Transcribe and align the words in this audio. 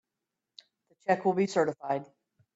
The 0.89 0.95
check 1.05 1.25
will 1.25 1.33
be 1.33 1.45
certified. 1.45 2.07